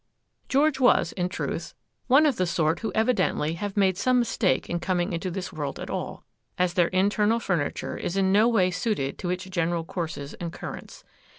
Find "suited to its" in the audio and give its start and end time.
8.71-9.43